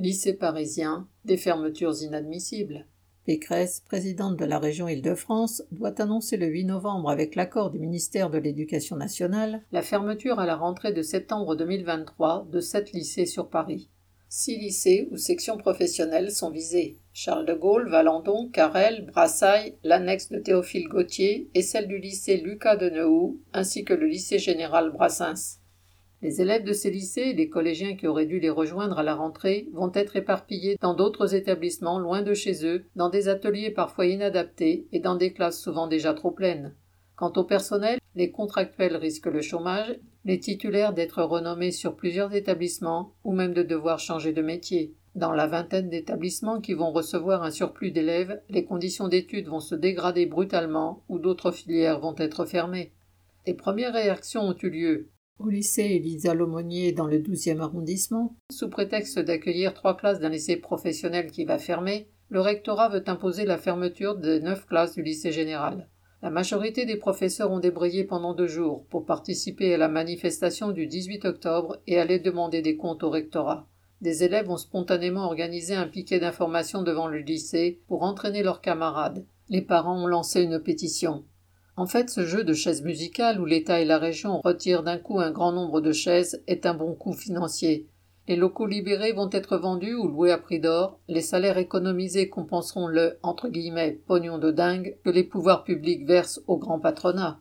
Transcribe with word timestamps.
Lycée 0.00 0.32
parisien, 0.32 1.06
des 1.26 1.36
fermetures 1.36 2.02
inadmissibles. 2.02 2.86
Pécresse, 3.26 3.80
présidente 3.80 4.38
de 4.38 4.46
la 4.46 4.58
région 4.58 4.88
Île-de-France, 4.88 5.62
doit 5.72 6.00
annoncer 6.00 6.38
le 6.38 6.46
8 6.46 6.64
novembre, 6.64 7.10
avec 7.10 7.34
l'accord 7.34 7.70
du 7.70 7.78
ministère 7.78 8.30
de 8.30 8.38
l'Éducation 8.38 8.96
nationale, 8.96 9.60
la 9.72 9.82
fermeture 9.82 10.38
à 10.38 10.46
la 10.46 10.56
rentrée 10.56 10.94
de 10.94 11.02
septembre 11.02 11.54
2023 11.54 12.48
de 12.50 12.60
sept 12.60 12.92
lycées 12.92 13.26
sur 13.26 13.50
Paris. 13.50 13.90
Six 14.30 14.56
lycées 14.56 15.08
ou 15.10 15.18
sections 15.18 15.58
professionnelles 15.58 16.30
sont 16.30 16.50
visés. 16.50 16.96
Charles 17.12 17.44
de 17.44 17.52
Gaulle, 17.52 17.90
Valenton, 17.90 18.48
Carrel, 18.48 19.04
Brassailles, 19.04 19.74
l'annexe 19.84 20.30
de 20.30 20.38
Théophile 20.38 20.88
Gautier 20.88 21.50
et 21.52 21.60
celle 21.60 21.88
du 21.88 21.98
lycée 21.98 22.38
Lucas 22.38 22.76
de 22.76 22.88
Neuhou, 22.88 23.38
ainsi 23.52 23.84
que 23.84 23.92
le 23.92 24.06
lycée 24.06 24.38
général 24.38 24.92
Brassens. 24.92 25.59
Les 26.22 26.42
élèves 26.42 26.64
de 26.64 26.74
ces 26.74 26.90
lycées 26.90 27.22
et 27.22 27.34
les 27.34 27.48
collégiens 27.48 27.96
qui 27.96 28.06
auraient 28.06 28.26
dû 28.26 28.40
les 28.40 28.50
rejoindre 28.50 28.98
à 28.98 29.02
la 29.02 29.14
rentrée 29.14 29.68
vont 29.72 29.90
être 29.94 30.16
éparpillés 30.16 30.76
dans 30.80 30.92
d'autres 30.92 31.34
établissements 31.34 31.98
loin 31.98 32.20
de 32.20 32.34
chez 32.34 32.66
eux, 32.66 32.84
dans 32.94 33.08
des 33.08 33.28
ateliers 33.28 33.70
parfois 33.70 34.04
inadaptés 34.04 34.86
et 34.92 35.00
dans 35.00 35.16
des 35.16 35.32
classes 35.32 35.58
souvent 35.58 35.86
déjà 35.86 36.12
trop 36.12 36.30
pleines. 36.30 36.74
Quant 37.16 37.32
au 37.36 37.44
personnel, 37.44 37.98
les 38.14 38.30
contractuels 38.30 38.96
risquent 38.96 39.26
le 39.26 39.40
chômage, 39.40 39.98
les 40.26 40.38
titulaires 40.38 40.92
d'être 40.92 41.22
renommés 41.22 41.70
sur 41.70 41.96
plusieurs 41.96 42.34
établissements 42.34 43.14
ou 43.24 43.32
même 43.32 43.54
de 43.54 43.62
devoir 43.62 43.98
changer 43.98 44.32
de 44.32 44.42
métier. 44.42 44.94
Dans 45.14 45.32
la 45.32 45.46
vingtaine 45.46 45.88
d'établissements 45.88 46.60
qui 46.60 46.74
vont 46.74 46.92
recevoir 46.92 47.42
un 47.42 47.50
surplus 47.50 47.92
d'élèves, 47.92 48.40
les 48.48 48.64
conditions 48.64 49.08
d'études 49.08 49.48
vont 49.48 49.60
se 49.60 49.74
dégrader 49.74 50.26
brutalement 50.26 51.02
ou 51.08 51.18
d'autres 51.18 51.50
filières 51.50 51.98
vont 51.98 52.14
être 52.18 52.44
fermées. 52.44 52.92
Les 53.46 53.54
premières 53.54 53.94
réactions 53.94 54.42
ont 54.42 54.56
eu 54.62 54.70
lieu. 54.70 55.08
Au 55.42 55.48
lycée 55.48 55.96
Elisa 55.96 56.34
Lomonier 56.34 56.92
dans 56.92 57.06
le 57.06 57.18
12e 57.18 57.60
arrondissement, 57.60 58.36
sous 58.52 58.68
prétexte 58.68 59.18
d'accueillir 59.18 59.72
trois 59.72 59.96
classes 59.96 60.20
d'un 60.20 60.28
lycée 60.28 60.56
professionnel 60.56 61.30
qui 61.30 61.46
va 61.46 61.56
fermer, 61.56 62.10
le 62.28 62.42
rectorat 62.42 62.90
veut 62.90 63.02
imposer 63.06 63.46
la 63.46 63.56
fermeture 63.56 64.16
des 64.16 64.40
neuf 64.40 64.66
classes 64.66 64.96
du 64.96 65.02
lycée 65.02 65.32
général. 65.32 65.88
La 66.20 66.28
majorité 66.28 66.84
des 66.84 66.96
professeurs 66.96 67.50
ont 67.50 67.58
débrayé 67.58 68.04
pendant 68.04 68.34
deux 68.34 68.48
jours 68.48 68.84
pour 68.90 69.06
participer 69.06 69.72
à 69.72 69.78
la 69.78 69.88
manifestation 69.88 70.72
du 70.72 70.86
18 70.86 71.24
octobre 71.24 71.78
et 71.86 71.98
aller 71.98 72.18
demander 72.18 72.60
des 72.60 72.76
comptes 72.76 73.02
au 73.02 73.08
rectorat. 73.08 73.66
Des 74.02 74.24
élèves 74.24 74.50
ont 74.50 74.58
spontanément 74.58 75.24
organisé 75.24 75.74
un 75.74 75.86
piquet 75.86 76.20
d'information 76.20 76.82
devant 76.82 77.06
le 77.06 77.20
lycée 77.20 77.80
pour 77.88 78.02
entraîner 78.02 78.42
leurs 78.42 78.60
camarades. 78.60 79.24
Les 79.48 79.62
parents 79.62 80.02
ont 80.02 80.06
lancé 80.06 80.42
une 80.42 80.60
pétition. 80.60 81.24
En 81.76 81.86
fait, 81.86 82.10
ce 82.10 82.26
jeu 82.26 82.44
de 82.44 82.52
chaises 82.52 82.82
musicales 82.82 83.40
où 83.40 83.44
l'État 83.44 83.80
et 83.80 83.84
la 83.84 83.98
région 83.98 84.40
retirent 84.40 84.82
d'un 84.82 84.98
coup 84.98 85.20
un 85.20 85.30
grand 85.30 85.52
nombre 85.52 85.80
de 85.80 85.92
chaises 85.92 86.42
est 86.46 86.66
un 86.66 86.74
bon 86.74 86.94
coup 86.94 87.12
financier. 87.12 87.86
Les 88.28 88.36
locaux 88.36 88.66
libérés 88.66 89.12
vont 89.12 89.30
être 89.32 89.56
vendus 89.56 89.94
ou 89.94 90.06
loués 90.06 90.30
à 90.30 90.38
prix 90.38 90.60
d'or, 90.60 91.00
les 91.08 91.20
salaires 91.20 91.58
économisés 91.58 92.28
compenseront 92.28 92.86
le 92.86 93.18
entre 93.22 93.48
guillemets 93.48 93.98
pognon 94.06 94.38
de 94.38 94.50
dingue 94.50 94.98
que 95.04 95.10
les 95.10 95.24
pouvoirs 95.24 95.64
publics 95.64 96.06
versent 96.06 96.40
au 96.46 96.56
grand 96.56 96.78
patronat. 96.78 97.40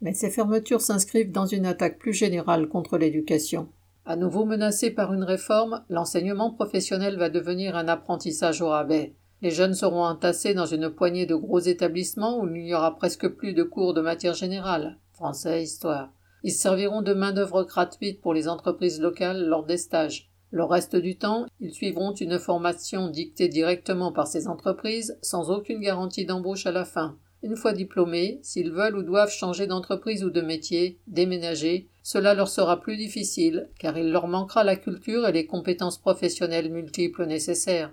Mais 0.00 0.14
ces 0.14 0.30
fermetures 0.30 0.80
s'inscrivent 0.80 1.32
dans 1.32 1.46
une 1.46 1.66
attaque 1.66 1.98
plus 1.98 2.14
générale 2.14 2.68
contre 2.68 2.98
l'éducation. 2.98 3.68
À 4.04 4.16
nouveau 4.16 4.44
menacé 4.44 4.90
par 4.90 5.12
une 5.12 5.22
réforme, 5.22 5.84
l'enseignement 5.88 6.50
professionnel 6.50 7.18
va 7.18 7.28
devenir 7.28 7.76
un 7.76 7.86
apprentissage 7.86 8.60
au 8.62 8.68
rabais. 8.68 9.14
Les 9.42 9.50
jeunes 9.50 9.74
seront 9.74 10.04
entassés 10.04 10.54
dans 10.54 10.66
une 10.66 10.88
poignée 10.88 11.26
de 11.26 11.34
gros 11.34 11.58
établissements 11.58 12.38
où 12.38 12.46
il 12.46 12.62
n'y 12.62 12.74
aura 12.74 12.94
presque 12.94 13.26
plus 13.26 13.54
de 13.54 13.64
cours 13.64 13.92
de 13.92 14.00
matière 14.00 14.34
générale, 14.34 14.98
français, 15.12 15.64
histoire. 15.64 16.12
Ils 16.44 16.52
serviront 16.52 17.02
de 17.02 17.12
main-d'œuvre 17.12 17.64
gratuite 17.64 18.20
pour 18.20 18.34
les 18.34 18.46
entreprises 18.46 19.00
locales 19.00 19.44
lors 19.44 19.66
des 19.66 19.78
stages. 19.78 20.30
Le 20.52 20.62
reste 20.62 20.94
du 20.94 21.16
temps, 21.16 21.46
ils 21.58 21.72
suivront 21.72 22.12
une 22.14 22.38
formation 22.38 23.08
dictée 23.08 23.48
directement 23.48 24.12
par 24.12 24.28
ces 24.28 24.46
entreprises 24.46 25.18
sans 25.22 25.50
aucune 25.50 25.80
garantie 25.80 26.24
d'embauche 26.24 26.66
à 26.66 26.72
la 26.72 26.84
fin. 26.84 27.18
Une 27.42 27.56
fois 27.56 27.72
diplômés, 27.72 28.38
s'ils 28.42 28.70
veulent 28.70 28.96
ou 28.96 29.02
doivent 29.02 29.32
changer 29.32 29.66
d'entreprise 29.66 30.22
ou 30.22 30.30
de 30.30 30.40
métier, 30.40 31.00
déménager, 31.08 31.88
cela 32.04 32.34
leur 32.34 32.48
sera 32.48 32.80
plus 32.80 32.96
difficile, 32.96 33.68
car 33.80 33.98
il 33.98 34.12
leur 34.12 34.28
manquera 34.28 34.62
la 34.62 34.76
culture 34.76 35.26
et 35.26 35.32
les 35.32 35.46
compétences 35.46 35.98
professionnelles 35.98 36.70
multiples 36.70 37.26
nécessaires. 37.26 37.92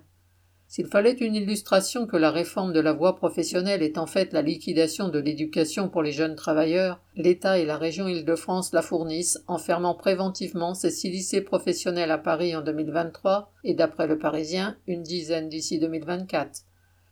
S'il 0.70 0.86
fallait 0.86 1.14
une 1.14 1.34
illustration 1.34 2.06
que 2.06 2.16
la 2.16 2.30
réforme 2.30 2.72
de 2.72 2.78
la 2.78 2.92
voie 2.92 3.16
professionnelle 3.16 3.82
est 3.82 3.98
en 3.98 4.06
fait 4.06 4.32
la 4.32 4.40
liquidation 4.40 5.08
de 5.08 5.18
l'éducation 5.18 5.88
pour 5.88 6.00
les 6.00 6.12
jeunes 6.12 6.36
travailleurs, 6.36 7.00
l'État 7.16 7.58
et 7.58 7.66
la 7.66 7.76
région 7.76 8.06
Île-de-France 8.06 8.72
la 8.72 8.80
fournissent 8.80 9.42
en 9.48 9.58
fermant 9.58 9.96
préventivement 9.96 10.74
ces 10.74 10.92
six 10.92 11.10
lycées 11.10 11.40
professionnels 11.40 12.12
à 12.12 12.18
Paris 12.18 12.54
en 12.54 12.60
2023 12.60 13.52
et 13.64 13.74
d'après 13.74 14.06
le 14.06 14.16
Parisien, 14.16 14.76
une 14.86 15.02
dizaine 15.02 15.48
d'ici 15.48 15.80
2024. 15.80 16.60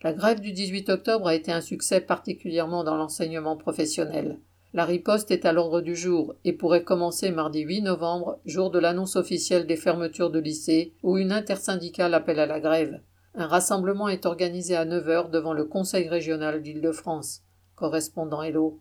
La 0.05 0.13
grève 0.13 0.39
du 0.39 0.53
18 0.53 0.89
octobre 0.91 1.27
a 1.27 1.35
été 1.35 1.51
un 1.51 1.61
succès 1.61 2.01
particulièrement 2.01 2.85
dans 2.85 2.97
l'enseignement 2.97 3.57
professionnel. 3.57 4.39
La 4.73 4.85
riposte 4.85 5.33
est 5.33 5.45
à 5.45 5.53
l'ordre 5.53 5.81
du 5.81 5.97
jour 5.97 6.37
et 6.45 6.53
pourrait 6.53 6.85
commencer 6.85 7.33
mardi 7.33 7.63
8 7.63 7.83
novembre, 7.83 8.39
jour 8.47 8.71
de 8.71 8.79
l'annonce 8.79 9.17
officielle 9.17 9.67
des 9.67 9.75
fermetures 9.75 10.31
de 10.31 10.39
lycées, 10.39 10.93
où 11.03 11.19
une 11.19 11.33
intersyndicale 11.33 12.15
appelle 12.15 12.39
à 12.39 12.47
la 12.47 12.61
grève. 12.61 13.01
Un 13.41 13.47
rassemblement 13.47 14.09
est 14.09 14.27
organisé 14.27 14.75
à 14.75 14.85
9 14.85 15.09
heures 15.09 15.29
devant 15.29 15.53
le 15.53 15.65
Conseil 15.65 16.09
régional 16.09 16.61
d'Île-de-France. 16.61 17.45
Correspondant 17.77 18.43
Hello. 18.43 18.77